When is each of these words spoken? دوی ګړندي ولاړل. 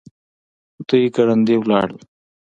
دوی 0.87 1.05
ګړندي 1.15 1.55
ولاړل. 1.59 1.99